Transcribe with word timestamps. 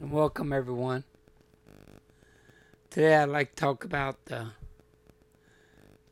and 0.00 0.12
welcome 0.12 0.52
everyone. 0.52 1.02
Today 2.90 3.16
I'd 3.16 3.28
like 3.28 3.54
to 3.54 3.56
talk 3.56 3.82
about 3.82 4.26
the 4.26 4.50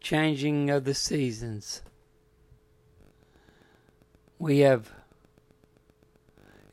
changing 0.00 0.70
of 0.70 0.82
the 0.84 0.94
seasons. 0.94 1.82
We 4.38 4.60
have 4.60 4.90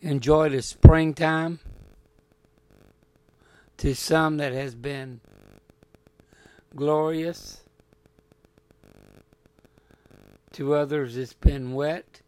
enjoyed 0.02 0.54
a 0.54 0.64
springtime 0.64 1.60
to 3.78 3.94
some 3.94 4.38
that 4.38 4.54
has 4.54 4.74
been 4.74 5.22
glorious. 6.76 7.62
To 10.54 10.74
others, 10.74 11.18
it's 11.18 11.34
been 11.34 11.74
wet. 11.74 12.22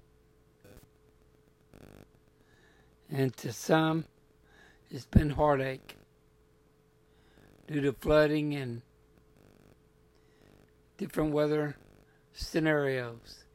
And 3.09 3.35
to 3.37 3.51
some, 3.51 4.05
it's 4.93 5.05
been 5.05 5.29
heartache 5.31 5.95
due 7.65 7.79
to 7.79 7.93
flooding 7.93 8.53
and 8.53 8.81
different 10.97 11.31
weather 11.31 11.77
scenarios. 12.33 13.45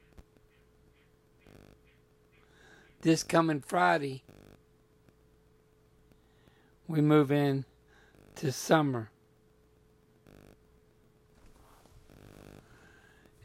This 3.03 3.23
coming 3.23 3.61
Friday, 3.61 4.25
we 6.89 7.03
move 7.03 7.31
in 7.31 7.67
to 8.37 8.51
summer. 8.51 9.11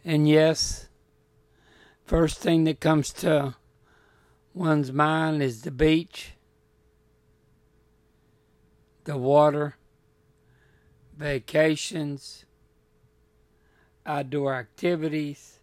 And 0.06 0.30
yes, 0.30 0.88
first 2.06 2.40
thing 2.40 2.64
that 2.64 2.80
comes 2.80 3.12
to 3.14 3.56
one's 4.54 4.94
mind 4.94 5.44
is 5.44 5.64
the 5.64 5.72
beach, 5.72 6.32
the 9.12 9.18
water, 9.18 9.76
vacations, 11.18 12.46
outdoor 14.06 14.56
activities. 14.56 15.60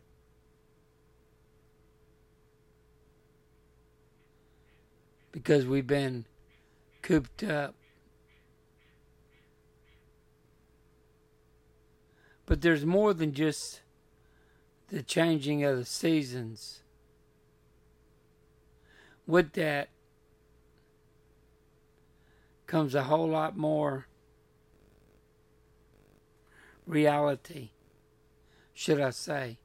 Because 5.33 5.65
we've 5.65 5.87
been 5.87 6.27
cooped 7.01 7.43
up. 7.43 7.75
But 12.45 12.61
there's 12.61 12.85
more 12.85 13.15
than 13.15 13.33
just 13.33 13.81
the 14.89 15.03
changing 15.03 15.65
of 15.65 15.79
the 15.79 15.87
seasons. 15.87 16.83
With 19.27 19.55
that 19.55 19.89
comes 22.69 22.95
a 22.95 23.05
whole 23.05 23.27
lot 23.27 23.57
more 23.57 24.07
reality, 26.87 27.71
should 28.75 29.01
I 29.01 29.11
say. 29.11 29.59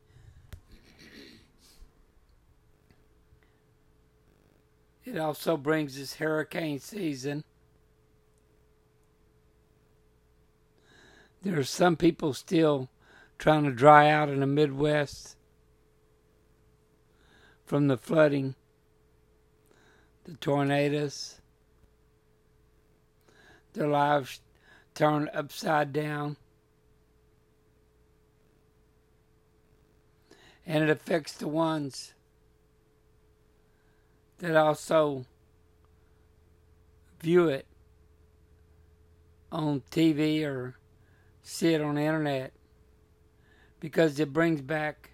It 5.04 5.18
also 5.18 5.58
brings 5.58 6.00
us 6.02 6.16
hurricane 6.16 6.80
season. 6.80 7.44
There 11.42 11.60
are 11.60 11.66
some 11.66 11.98
people 11.98 12.34
still 12.34 12.90
trying 13.38 13.66
to 13.66 13.72
dry 13.72 14.10
out 14.10 14.30
in 14.30 14.40
the 14.40 14.48
Midwest 14.48 15.36
from 17.66 17.90
the 17.90 17.98
flooding, 17.98 18.56
the 20.24 20.36
tornadoes, 20.36 21.42
their 23.74 23.88
lives 23.88 24.42
turned 24.96 25.30
upside 25.34 25.92
down. 25.94 26.38
And 30.66 30.84
it 30.84 30.90
affects 30.90 31.34
the 31.34 31.48
ones 31.48 32.14
that 34.40 34.56
also 34.56 35.26
view 37.20 37.48
it 37.48 37.66
on 39.52 39.82
TV 39.92 40.44
or 40.44 40.76
see 41.42 41.74
it 41.74 41.82
on 41.82 41.96
the 41.96 42.02
internet 42.02 42.54
because 43.80 44.20
it 44.20 44.34
brings 44.34 44.62
back 44.62 45.12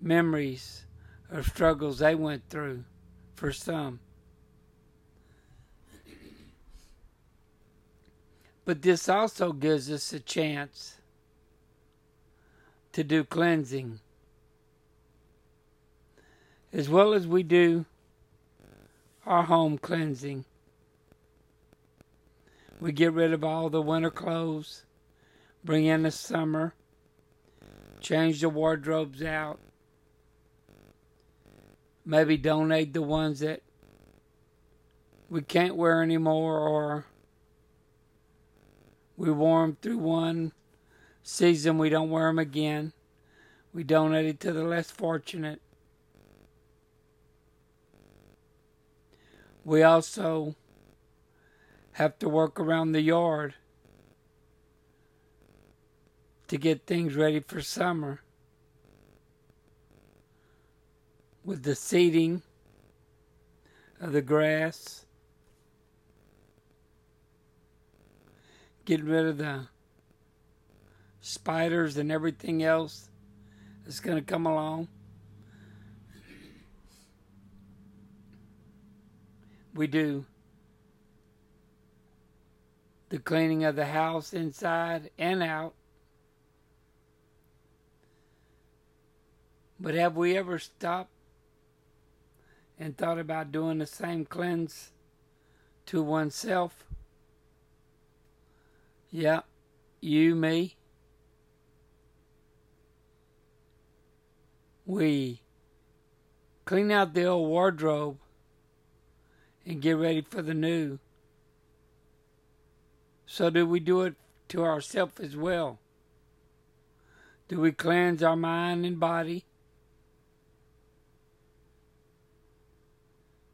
memories 0.00 0.86
of 1.30 1.46
struggles 1.46 1.98
they 1.98 2.14
went 2.14 2.48
through 2.48 2.84
for 3.34 3.52
some. 3.52 4.00
But 8.66 8.82
this 8.82 9.08
also 9.08 9.52
gives 9.52 9.90
us 9.90 10.12
a 10.12 10.18
chance 10.18 10.96
to 12.92 13.04
do 13.04 13.22
cleansing. 13.22 14.00
As 16.72 16.88
well 16.88 17.14
as 17.14 17.28
we 17.28 17.44
do 17.44 17.86
our 19.24 19.44
home 19.44 19.78
cleansing. 19.78 20.44
We 22.80 22.90
get 22.90 23.12
rid 23.12 23.32
of 23.32 23.44
all 23.44 23.70
the 23.70 23.80
winter 23.80 24.10
clothes, 24.10 24.84
bring 25.64 25.86
in 25.86 26.02
the 26.02 26.10
summer, 26.10 26.74
change 28.00 28.40
the 28.40 28.48
wardrobes 28.48 29.22
out, 29.22 29.60
maybe 32.04 32.36
donate 32.36 32.92
the 32.92 33.02
ones 33.02 33.38
that 33.40 33.62
we 35.30 35.42
can't 35.42 35.76
wear 35.76 36.02
anymore 36.02 36.58
or 36.58 37.06
we 39.16 39.30
wore 39.30 39.62
them 39.62 39.76
through 39.80 39.98
one 39.98 40.52
season, 41.22 41.78
we 41.78 41.88
don't 41.88 42.10
wear 42.10 42.28
them 42.28 42.38
again. 42.38 42.92
We 43.72 43.82
donate 43.82 44.26
it 44.26 44.40
to 44.40 44.52
the 44.52 44.64
less 44.64 44.90
fortunate. 44.90 45.60
We 49.64 49.82
also 49.82 50.54
have 51.92 52.18
to 52.18 52.28
work 52.28 52.60
around 52.60 52.92
the 52.92 53.00
yard 53.00 53.54
to 56.48 56.56
get 56.56 56.86
things 56.86 57.16
ready 57.16 57.40
for 57.40 57.60
summer. 57.60 58.20
With 61.44 61.62
the 61.62 61.74
seeding 61.74 62.42
of 64.00 64.12
the 64.12 64.22
grass, 64.22 65.05
get 68.86 69.04
rid 69.04 69.26
of 69.26 69.36
the 69.36 69.66
spiders 71.20 71.98
and 71.98 72.10
everything 72.10 72.62
else 72.62 73.10
that's 73.84 74.00
going 74.00 74.16
to 74.16 74.24
come 74.24 74.46
along. 74.46 74.88
we 79.76 79.86
do 79.86 80.24
the 83.10 83.18
cleaning 83.18 83.64
of 83.64 83.76
the 83.76 83.86
house 83.86 84.32
inside 84.32 85.10
and 85.18 85.42
out. 85.42 85.74
But 89.78 89.94
have 89.94 90.16
we 90.16 90.36
ever 90.36 90.58
stopped 90.58 91.10
and 92.78 92.96
thought 92.96 93.18
about 93.18 93.52
doing 93.52 93.78
the 93.78 93.86
same 93.86 94.24
cleanse 94.24 94.90
to 95.86 96.02
oneself? 96.02 96.84
Yeah, 99.10 99.40
you, 100.00 100.34
me. 100.34 100.76
We 104.84 105.42
clean 106.64 106.90
out 106.90 107.14
the 107.14 107.24
old 107.24 107.48
wardrobe 107.48 108.18
and 109.64 109.82
get 109.82 109.96
ready 109.96 110.20
for 110.20 110.42
the 110.42 110.54
new. 110.54 110.98
So, 113.26 113.50
do 113.50 113.66
we 113.66 113.80
do 113.80 114.02
it 114.02 114.14
to 114.48 114.64
ourselves 114.64 115.18
as 115.18 115.36
well? 115.36 115.80
Do 117.48 117.60
we 117.60 117.72
cleanse 117.72 118.22
our 118.22 118.36
mind 118.36 118.84
and 118.84 118.98
body 118.98 119.44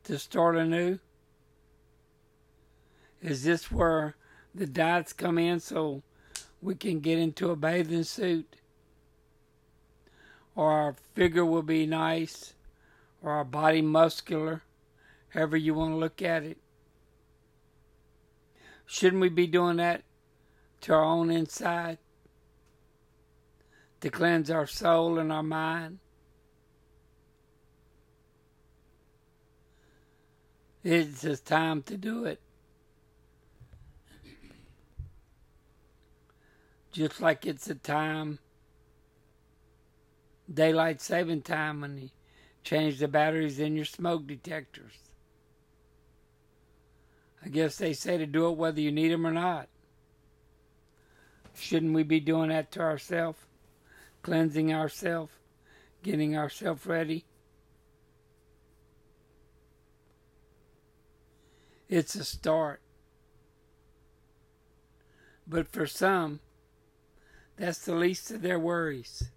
to 0.05 0.19
start 0.19 0.57
anew? 0.57 0.99
Is 3.21 3.45
this 3.45 3.71
where 3.71 4.17
the 4.55 4.67
diets 4.67 5.13
come 5.13 5.39
in 5.39 5.61
so 5.61 6.03
we 6.61 6.75
can 6.75 7.01
get 7.01 7.19
into 7.19 7.51
a 7.51 7.57
bathing 7.57 8.05
suit? 8.05 8.57
Or 10.55 10.71
our 10.71 10.97
figure 11.15 11.45
will 11.45 11.63
be 11.63 11.87
nice? 11.87 12.55
Or 13.23 13.33
our 13.33 13.45
body 13.45 13.83
muscular? 13.83 14.63
however 15.33 15.57
you 15.57 15.75
want 15.75 15.93
to 15.93 15.97
look 15.97 16.21
at 16.21 16.43
it. 16.43 16.59
Shouldn't 18.87 19.23
we 19.23 19.29
be 19.31 19.47
doing 19.47 19.79
that 19.79 20.03
to 20.83 20.93
our 20.93 21.03
own 21.03 21.31
inside? 21.31 21.99
To 24.01 24.11
cleanse 24.11 24.51
our 24.51 24.67
soul 24.67 25.19
and 25.19 25.33
our 25.33 25.43
mind? 25.43 26.01
It's 30.85 31.23
just 31.23 31.47
time 31.47 31.83
to 31.85 31.97
do 31.97 32.25
it. 32.25 32.41
Just 36.93 37.23
like 37.23 37.47
it's 37.47 37.71
a 37.71 37.75
time, 37.75 38.39
daylight 40.53 41.01
saving 41.01 41.41
time 41.43 41.81
when 41.81 41.97
you 41.97 42.11
change 42.63 42.99
the 42.99 43.09
batteries 43.09 43.59
in 43.59 43.77
your 43.77 43.87
smoke 43.87 44.27
detectors. 44.27 44.93
I 47.45 47.49
guess 47.49 47.77
they 47.77 47.95
say 47.95 48.19
to 48.19 48.27
do 48.27 48.49
it 48.49 48.59
whether 48.59 48.81
you 48.81 48.93
need 48.93 49.11
them 49.11 49.27
or 49.27 49.33
not. 49.33 49.69
Shouldn't 51.55 51.95
we 51.95 52.03
be 52.03 52.21
doing 52.21 52.51
that 52.51 52.71
to 52.73 52.81
ourselves? 52.81 53.39
Cleansing 54.23 54.73
ourselves? 54.73 55.33
Getting 56.03 56.37
ourselves 56.37 56.87
ready? 56.87 57.25
It's 61.89 62.15
a 62.15 62.25
start. 62.25 62.81
But 65.47 65.69
for 65.69 65.87
some, 65.87 66.41
that's 67.57 67.85
the 67.85 67.95
least 67.95 68.31
of 68.31 68.43
their 68.43 68.59
worries. 68.59 69.31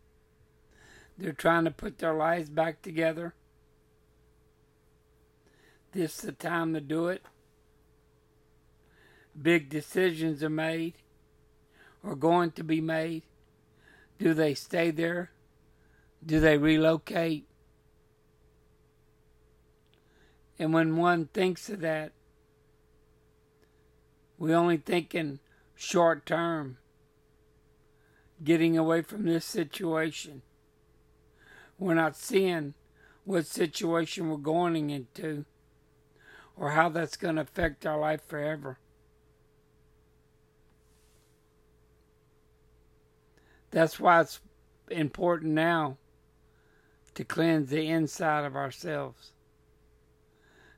They're 1.18 1.34
trying 1.34 1.66
to 1.66 1.72
put 1.72 1.98
their 1.98 2.14
lives 2.14 2.50
back 2.50 2.82
together. 2.82 3.34
This 5.92 6.16
is 6.16 6.22
the 6.22 6.32
time 6.34 6.74
to 6.74 6.82
do 6.82 7.08
it. 7.08 7.24
Big 9.40 9.70
decisions 9.70 10.44
are 10.44 10.50
made 10.50 10.96
or 12.04 12.16
going 12.16 12.52
to 12.52 12.64
be 12.64 12.82
made. 12.82 13.24
Do 14.20 14.34
they 14.34 14.54
stay 14.54 14.92
there? 14.92 15.32
Do 16.26 16.40
they 16.40 16.58
relocate? 16.58 17.48
And 20.58 20.74
when 20.74 20.96
one 20.96 21.28
thinks 21.28 21.70
of 21.70 21.82
that, 21.82 22.12
we 24.38 24.54
only 24.54 24.78
think 24.78 25.16
in 25.16 25.40
short 25.76 26.26
term, 26.26 26.78
getting 28.46 28.78
away 28.78 29.02
from 29.02 29.26
this 29.26 29.44
situation. 29.44 30.42
We're 31.78 31.96
not 31.96 32.16
seeing 32.16 32.74
what 33.26 33.46
situation 33.46 34.30
we're 34.30 34.38
going 34.38 34.90
into 34.90 35.44
or 36.56 36.72
how 36.72 36.88
that's 36.88 37.18
going 37.18 37.36
to 37.36 37.42
affect 37.42 37.86
our 37.86 38.00
life 38.00 38.22
forever. 38.26 38.80
That's 43.72 44.00
why 44.00 44.22
it's 44.22 44.40
important 44.90 45.52
now 45.52 45.98
to 47.16 47.26
cleanse 47.26 47.70
the 47.70 47.88
inside 47.88 48.46
of 48.46 48.56
ourselves. 48.56 49.34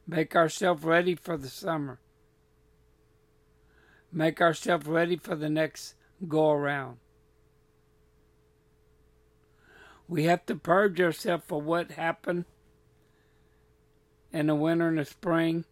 Make 0.08 0.36
ourselves 0.36 0.84
ready 0.84 1.14
for 1.14 1.38
the 1.38 1.50
summer 1.50 2.00
make 4.12 4.42
ourselves 4.42 4.88
ready 4.88 5.18
for 5.18 5.36
the 5.36 5.50
next 5.50 5.96
go 6.28 6.52
around. 6.52 6.98
We 10.08 10.24
have 10.24 10.46
to 10.46 10.56
purge 10.56 11.02
ourselves 11.02 11.44
for 11.48 11.62
what 11.62 11.92
happened 11.92 12.46
in 14.32 14.48
the 14.48 14.56
winter 14.56 14.88
and 14.88 14.98
the 14.98 15.06
spring. 15.06 15.66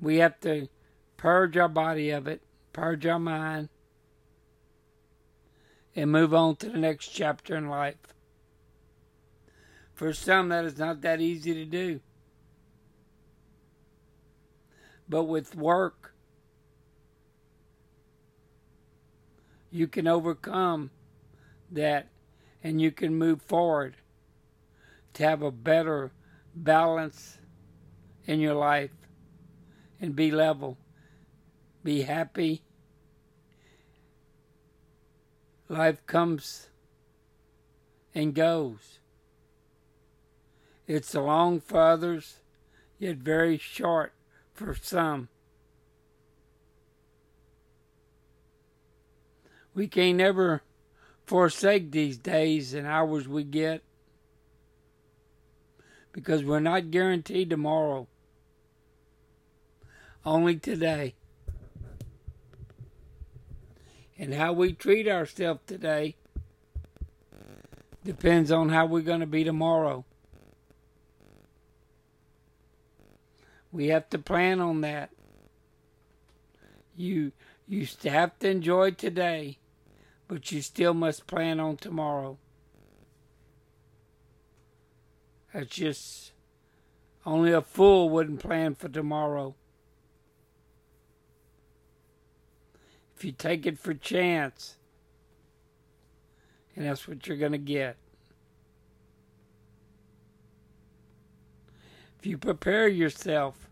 We 0.00 0.16
have 0.16 0.40
to 0.40 0.68
purge 1.16 1.56
our 1.56 1.68
body 1.68 2.10
of 2.10 2.26
it, 2.26 2.42
purge 2.72 3.06
our 3.06 3.20
mind, 3.20 3.68
and 5.94 6.10
move 6.10 6.34
on 6.34 6.56
to 6.56 6.70
the 6.70 6.78
next 6.78 7.08
chapter 7.08 7.54
in 7.54 7.68
life. 7.68 8.14
For 9.94 10.12
some, 10.12 10.48
that 10.48 10.64
is 10.64 10.78
not 10.78 11.02
that 11.02 11.20
easy 11.20 11.54
to 11.54 11.64
do. 11.64 12.00
But 15.08 15.24
with 15.24 15.54
work, 15.54 16.14
you 19.70 19.86
can 19.86 20.08
overcome 20.08 20.90
that 21.72 22.08
and 22.62 22.80
you 22.80 22.90
can 22.90 23.14
move 23.14 23.42
forward 23.42 23.96
to 25.14 25.22
have 25.24 25.42
a 25.42 25.50
better 25.50 26.12
balance 26.54 27.38
in 28.26 28.40
your 28.40 28.54
life 28.54 28.90
and 30.00 30.14
be 30.16 30.30
level, 30.30 30.78
be 31.84 32.02
happy. 32.02 32.62
Life 35.68 36.04
comes 36.06 36.68
and 38.14 38.34
goes. 38.34 38.98
It's 40.86 41.14
long 41.14 41.60
for 41.60 41.80
others, 41.80 42.40
yet 42.98 43.16
very 43.16 43.56
short 43.56 44.12
for 44.52 44.74
some. 44.74 45.28
We 49.74 49.88
can't 49.88 50.20
ever 50.20 50.62
forsake 51.32 51.90
these 51.92 52.18
days 52.18 52.74
and 52.74 52.86
hours 52.86 53.26
we 53.26 53.42
get 53.42 53.82
because 56.12 56.44
we're 56.44 56.60
not 56.60 56.90
guaranteed 56.90 57.48
tomorrow, 57.48 58.06
only 60.26 60.56
today. 60.56 61.14
And 64.18 64.34
how 64.34 64.52
we 64.52 64.74
treat 64.74 65.08
ourselves 65.08 65.60
today 65.66 66.16
depends 68.04 68.52
on 68.52 68.68
how 68.68 68.84
we're 68.84 69.00
going 69.00 69.20
to 69.20 69.26
be 69.26 69.42
tomorrow. 69.42 70.04
We 73.72 73.86
have 73.86 74.10
to 74.10 74.18
plan 74.18 74.60
on 74.60 74.82
that. 74.82 75.08
You 76.94 77.32
you 77.66 77.86
have 78.04 78.38
to 78.40 78.50
enjoy 78.50 78.90
today, 78.90 79.56
but 80.32 80.50
you 80.50 80.62
still 80.62 80.94
must 80.94 81.26
plan 81.26 81.60
on 81.60 81.76
tomorrow. 81.76 82.38
That's 85.52 85.66
just 85.66 86.32
only 87.26 87.52
a 87.52 87.60
fool 87.60 88.08
wouldn't 88.08 88.40
plan 88.40 88.74
for 88.74 88.88
tomorrow. 88.88 89.54
If 93.14 93.26
you 93.26 93.32
take 93.32 93.66
it 93.66 93.78
for 93.78 93.92
chance, 93.92 94.78
and 96.74 96.86
that's 96.86 97.06
what 97.06 97.26
you're 97.26 97.36
going 97.36 97.52
to 97.52 97.58
get. 97.58 97.98
If 102.18 102.24
you 102.24 102.38
prepare 102.38 102.88
yourself, 102.88 103.68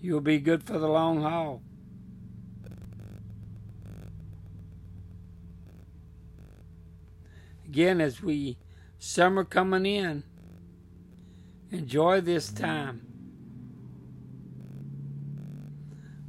you'll 0.00 0.22
be 0.22 0.38
good 0.38 0.62
for 0.62 0.78
the 0.78 0.88
long 0.88 1.20
haul. 1.20 1.60
Again, 7.76 8.00
as 8.00 8.22
we 8.22 8.56
summer 8.98 9.44
coming 9.44 9.84
in, 9.84 10.22
enjoy 11.70 12.22
this 12.22 12.50
time. 12.50 13.02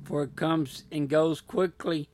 For 0.03 0.23
it 0.23 0.35
comes 0.35 0.83
and 0.91 1.07
goes 1.07 1.39
quickly. 1.39 2.09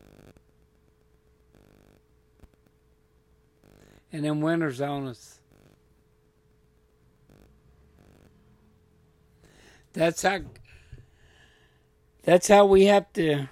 And 4.11 4.23
then 4.23 4.39
winter's 4.39 4.79
on 4.79 5.07
us. 5.07 5.39
That's 9.93 10.21
how 10.21 10.41
that's 12.21 12.47
how 12.49 12.67
we 12.67 12.85
have 12.85 13.11
to 13.13 13.47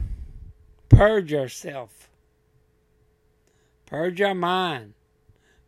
purge 0.90 1.34
ourselves. 1.34 1.96
Purge 3.88 4.22
our 4.22 4.36
mind. 4.36 4.94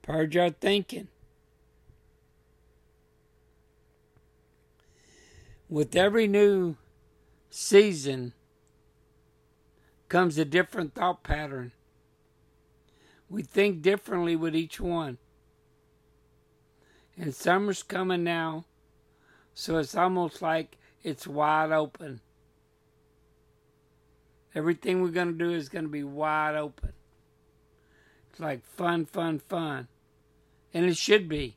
Purge 0.04 0.38
our 0.38 0.52
thinking. 0.52 1.08
With 5.68 5.96
every 5.96 6.28
new 6.28 6.76
season 7.50 8.34
comes 10.08 10.38
a 10.38 10.46
different 10.46 10.94
thought 10.94 11.24
pattern. 11.24 11.72
We 13.28 13.42
think 13.42 13.82
differently 13.82 14.36
with 14.36 14.56
each 14.56 14.80
one. 14.80 15.18
And 17.18 17.34
summer's 17.34 17.82
coming 17.82 18.24
now 18.24 18.66
so 19.54 19.78
it's 19.78 19.96
almost 19.96 20.42
like 20.42 20.78
it's 21.04 21.28
wide 21.28 21.72
open. 21.72 22.22
Everything 24.56 25.02
we're 25.02 25.10
going 25.10 25.32
to 25.32 25.38
do 25.38 25.52
is 25.52 25.70
going 25.70 25.86
to 25.86 25.92
be 25.92 26.04
wide 26.04 26.56
open. 26.56 26.94
It's 28.30 28.40
like 28.40 28.66
fun, 28.66 29.06
fun, 29.06 29.40
fun. 29.40 29.88
And 30.74 30.86
it 30.86 30.98
should 30.98 31.30
be. 31.30 31.56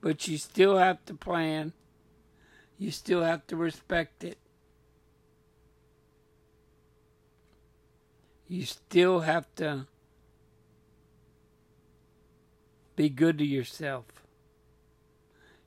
But 0.00 0.26
you 0.28 0.38
still 0.38 0.76
have 0.76 1.04
to 1.06 1.14
plan. 1.14 1.72
You 2.78 2.90
still 2.90 3.22
have 3.22 3.46
to 3.48 3.56
respect 3.56 4.24
it. 4.24 4.38
You 8.48 8.64
still 8.64 9.20
have 9.20 9.46
to 9.56 9.86
be 12.94 13.08
good 13.08 13.38
to 13.38 13.44
yourself. 13.44 14.04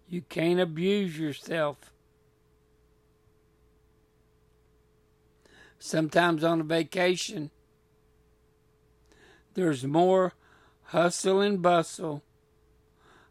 You 0.08 0.22
can't 0.22 0.60
abuse 0.60 1.20
yourself. 1.20 1.92
sometimes 5.80 6.44
on 6.44 6.62
a 6.62 6.64
vacation, 6.64 7.50
there's 9.54 9.86
more 9.86 10.34
hustle 10.90 11.40
and 11.40 11.62
bustle 11.62 12.24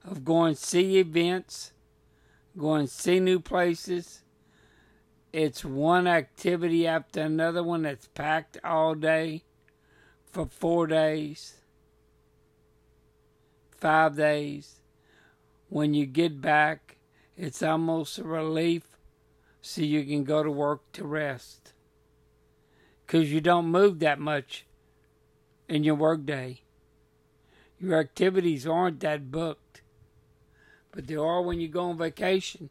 of 0.05 0.25
going 0.25 0.55
see 0.55 0.99
events, 0.99 1.73
going 2.57 2.87
see 2.87 3.19
new 3.19 3.41
places. 3.41 4.23
It's 5.33 5.65
one 5.65 6.07
activity 6.07 6.87
after 6.87 7.21
another 7.21 7.65
one 7.65 7.83
that's 7.83 8.07
packed 8.07 8.59
all 8.63 8.95
day 8.95 9.43
for 10.31 10.47
four 10.47 10.87
days, 10.87 11.57
five 13.77 14.17
days. 14.17 14.77
When 15.69 15.95
you 15.95 16.07
get 16.07 16.41
back, 16.41 16.99
it's 17.37 17.63
almost 17.63 18.19
a 18.19 18.25
relief 18.25 18.85
so 19.61 19.83
you 19.83 20.05
can 20.05 20.23
go 20.23 20.45
to 20.45 20.51
work 20.51 20.93
to 20.93 21.05
rest. 21.05 21.73
Because 23.05 23.33
you 23.33 23.41
don't 23.41 23.67
move 23.67 23.99
that 23.99 24.21
much 24.21 24.65
in 25.69 25.83
your 25.83 25.97
workday. 25.97 26.63
Your 27.81 28.01
activities 28.01 28.67
aren't 28.67 29.01
that 29.01 29.31
booked, 29.31 29.83
but 30.91 31.07
they 31.07 31.15
are 31.15 31.43
when 31.43 31.61
you 31.61 31.69
go 31.69 31.91
on 31.91 31.99
vacation. 31.99 32.71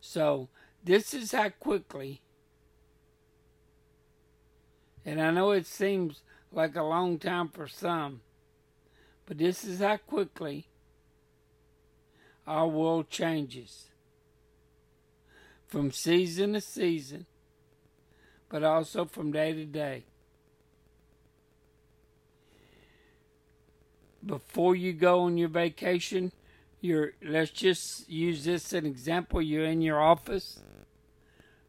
So, 0.00 0.48
this 0.84 1.14
is 1.14 1.32
how 1.32 1.48
quickly, 1.48 2.20
and 5.04 5.20
I 5.20 5.30
know 5.30 5.52
it 5.52 5.66
seems 5.66 6.20
like 6.52 6.76
a 6.76 6.82
long 6.82 7.18
time 7.18 7.48
for 7.48 7.66
some, 7.66 8.20
but 9.24 9.38
this 9.38 9.64
is 9.64 9.80
how 9.80 9.96
quickly 9.96 10.68
our 12.46 12.68
world 12.68 13.08
changes 13.08 13.88
from 15.66 15.90
season 15.90 16.52
to 16.52 16.60
season, 16.60 17.24
but 18.50 18.62
also 18.62 19.06
from 19.06 19.32
day 19.32 19.54
to 19.54 19.64
day. 19.64 20.04
Before 24.24 24.74
you 24.74 24.92
go 24.92 25.20
on 25.20 25.36
your 25.36 25.48
vacation, 25.48 26.32
you're 26.80 27.12
let's 27.22 27.50
just 27.50 28.08
use 28.08 28.44
this 28.44 28.66
as 28.66 28.72
an 28.72 28.86
example. 28.86 29.42
You're 29.42 29.64
in 29.64 29.82
your 29.82 30.00
office, 30.00 30.60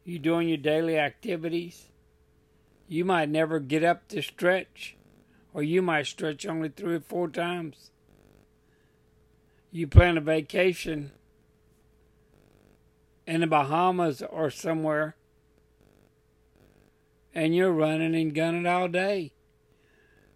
you're 0.04 0.20
doing 0.20 0.48
your 0.48 0.58
daily 0.58 0.98
activities. 0.98 1.86
You 2.88 3.04
might 3.04 3.30
never 3.30 3.60
get 3.60 3.84
up 3.84 4.08
to 4.10 4.22
stretch, 4.22 4.96
or 5.54 5.64
you 5.64 5.82
might 5.82 6.06
stretch 6.06 6.46
only 6.46 6.70
three 6.70 6.96
or 6.96 7.00
four 7.00 7.28
times 7.30 7.90
you 9.76 9.86
plan 9.86 10.18
a 10.18 10.22
vacation 10.22 11.12
in 13.28 13.42
the 13.42 13.48
Bahamas 13.48 14.22
or 14.22 14.50
somewhere, 14.50 15.18
and 17.34 17.54
you're 17.54 17.74
running 17.74 18.16
and 18.16 18.34
gunning 18.34 18.66
all 18.66 18.88
day. 18.88 19.34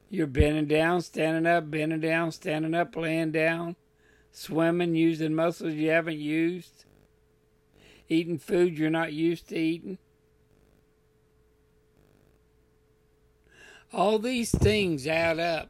You're 0.10 0.28
bending 0.28 0.66
down, 0.66 1.02
standing 1.02 1.46
up, 1.46 1.70
bending 1.70 2.00
down, 2.00 2.32
standing 2.32 2.74
up, 2.74 2.96
laying 2.96 3.32
down, 3.32 3.76
swimming, 4.32 4.96
using 4.96 5.36
muscles 5.36 5.76
you 5.76 5.92
haven't 5.92 6.18
used, 6.18 6.86
eating 8.08 8.40
food 8.40 8.78
you're 8.78 8.90
not 8.90 9.14
used 9.14 9.50
to 9.50 9.58
eating. 9.58 10.00
All 13.94 14.18
these 14.18 14.52
things 14.52 15.06
add 15.06 15.40
up 15.40 15.70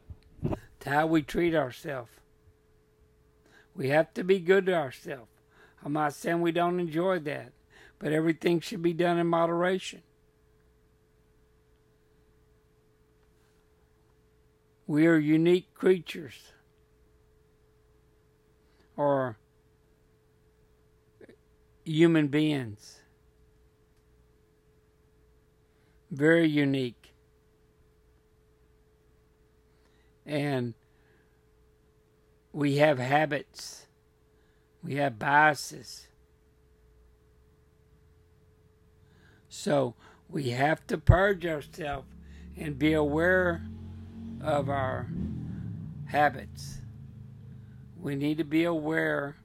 to 0.80 0.90
how 0.90 1.06
we 1.06 1.22
treat 1.22 1.54
ourselves. 1.54 2.10
We 3.74 3.90
have 3.90 4.12
to 4.14 4.24
be 4.24 4.40
good 4.40 4.66
to 4.66 4.74
ourselves. 4.74 5.30
I'm 5.84 5.92
not 5.92 6.14
saying 6.14 6.40
we 6.40 6.52
don't 6.52 6.80
enjoy 6.80 7.18
that, 7.20 7.52
but 7.98 8.12
everything 8.12 8.60
should 8.60 8.82
be 8.82 8.92
done 8.92 9.18
in 9.18 9.26
moderation. 9.26 10.02
We 14.90 15.06
are 15.06 15.18
unique 15.18 15.72
creatures. 15.72 16.34
Or 18.96 19.38
human 21.84 22.26
beings. 22.26 22.98
Very 26.10 26.48
unique. 26.48 27.12
And 30.26 30.74
we 32.52 32.78
have 32.78 32.98
habits, 32.98 33.86
we 34.82 34.96
have 34.96 35.20
biases. 35.20 36.08
So 39.48 39.94
we 40.28 40.50
have 40.50 40.84
to 40.88 40.98
purge 40.98 41.46
ourselves 41.46 42.08
and 42.56 42.76
be 42.76 42.92
aware 42.92 43.62
of 44.42 44.68
our 44.68 45.06
habits. 46.06 46.78
We 47.96 48.14
need 48.14 48.38
to 48.38 48.44
be 48.44 48.64
aware. 48.64 49.36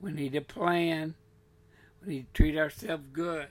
We 0.00 0.12
need 0.12 0.32
to 0.32 0.40
plan. 0.40 1.14
We 2.04 2.14
need 2.14 2.26
to 2.26 2.42
treat 2.42 2.56
ourselves 2.56 3.06
good. 3.12 3.48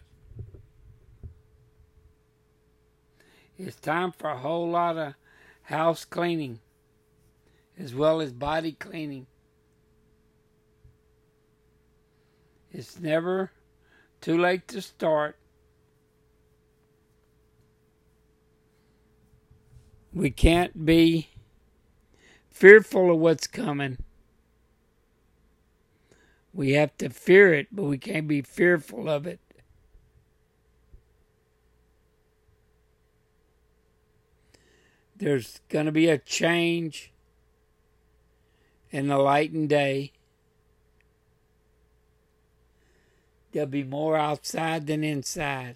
It's 3.57 3.77
time 3.77 4.11
for 4.11 4.29
a 4.29 4.37
whole 4.37 4.69
lot 4.69 4.97
of 4.97 5.13
house 5.63 6.05
cleaning 6.05 6.59
as 7.77 7.93
well 7.93 8.21
as 8.21 8.31
body 8.31 8.71
cleaning. 8.71 9.27
It's 12.71 12.99
never 12.99 13.51
too 14.21 14.37
late 14.37 14.67
to 14.69 14.81
start. 14.81 15.37
We 20.15 20.31
can't 20.31 20.85
be 20.85 21.27
fearful 22.49 23.11
of 23.11 23.19
what's 23.19 23.47
coming. 23.47 23.97
We 26.53 26.71
have 26.71 26.95
to 26.99 27.09
fear 27.09 27.53
it, 27.53 27.67
but 27.69 27.83
we 27.83 27.97
can't 27.97 28.25
be 28.25 28.41
fearful 28.41 29.09
of 29.09 29.27
it. 29.27 29.41
There's 35.17 35.59
going 35.67 35.85
to 35.85 35.91
be 35.91 36.07
a 36.07 36.17
change 36.17 37.11
in 38.91 39.07
the 39.09 39.17
light 39.17 39.51
and 39.51 39.67
day. 39.67 40.13
There'll 43.51 43.67
be 43.67 43.83
more 43.83 44.15
outside 44.15 44.87
than 44.87 45.03
inside. 45.03 45.75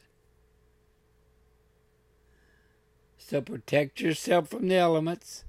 So 3.30 3.42
protect 3.42 4.02
yourself 4.02 4.48
from 4.50 4.68
the 4.68 4.76
elements. 4.76 5.44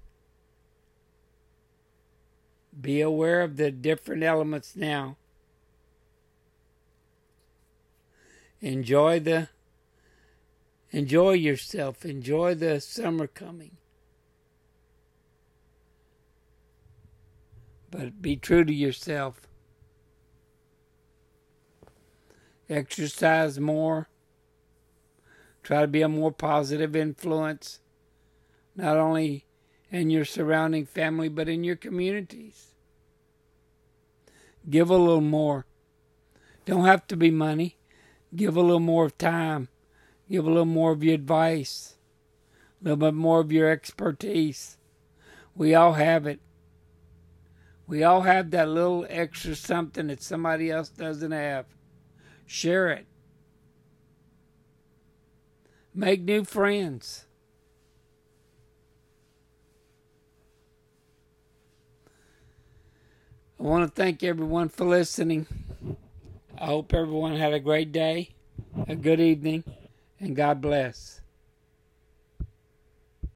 Be 2.78 3.00
aware 3.00 3.40
of 3.40 3.56
the 3.56 3.70
different 3.70 4.22
elements 4.22 4.76
now. 4.76 5.16
Enjoy 8.60 9.18
the 9.20 9.48
enjoy 10.90 11.32
yourself. 11.32 12.04
Enjoy 12.04 12.54
the 12.54 12.80
summer 12.80 13.26
coming. 13.26 13.76
but 17.90 18.22
be 18.22 18.36
true 18.36 18.64
to 18.64 18.72
yourself. 18.72 19.40
Exercise 22.68 23.58
more. 23.58 24.08
Try 25.62 25.82
to 25.82 25.86
be 25.86 26.02
a 26.02 26.08
more 26.08 26.32
positive 26.32 26.96
influence, 26.96 27.80
not 28.74 28.96
only 28.96 29.44
in 29.90 30.10
your 30.10 30.24
surrounding 30.24 30.86
family, 30.86 31.28
but 31.28 31.48
in 31.48 31.64
your 31.64 31.76
communities. 31.76 32.68
Give 34.68 34.90
a 34.90 34.96
little 34.96 35.20
more. 35.20 35.66
Don't 36.64 36.84
have 36.84 37.06
to 37.08 37.16
be 37.16 37.30
money. 37.30 37.76
Give 38.34 38.56
a 38.56 38.60
little 38.60 38.80
more 38.80 39.06
of 39.06 39.18
time. 39.18 39.68
Give 40.30 40.46
a 40.46 40.48
little 40.48 40.64
more 40.64 40.92
of 40.92 41.02
your 41.02 41.14
advice. 41.14 41.94
A 42.80 42.84
little 42.84 42.96
bit 42.96 43.14
more 43.14 43.40
of 43.40 43.50
your 43.50 43.68
expertise. 43.68 44.76
We 45.54 45.74
all 45.74 45.94
have 45.94 46.26
it. 46.26 46.40
We 47.86 48.04
all 48.04 48.22
have 48.22 48.52
that 48.52 48.68
little 48.68 49.04
extra 49.08 49.56
something 49.56 50.06
that 50.06 50.22
somebody 50.22 50.70
else 50.70 50.88
doesn't 50.88 51.32
have. 51.32 51.66
Share 52.46 52.90
it. 52.90 53.06
Make 55.94 56.22
new 56.22 56.44
friends. 56.44 57.24
I 63.58 63.62
want 63.62 63.84
to 63.84 64.02
thank 64.02 64.22
everyone 64.22 64.68
for 64.68 64.84
listening. 64.84 65.46
I 66.56 66.66
hope 66.66 66.94
everyone 66.94 67.36
had 67.36 67.52
a 67.52 67.60
great 67.60 67.92
day, 67.92 68.30
a 68.88 68.94
good 68.94 69.20
evening, 69.20 69.64
and 70.20 70.36
God 70.36 70.60
bless. 70.60 71.19